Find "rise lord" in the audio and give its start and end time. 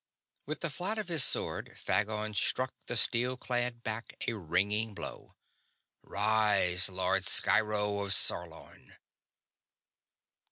6.01-7.23